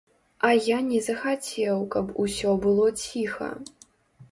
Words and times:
А 0.47 0.49
я 0.67 0.79
не 0.85 1.01
захацеў, 1.07 1.83
каб 1.97 2.11
усё 2.25 2.57
было 2.67 2.91
ціха. 3.05 3.53